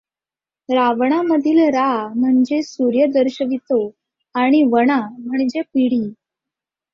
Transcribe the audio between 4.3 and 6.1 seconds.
आणि वणा म्हणजे पिढी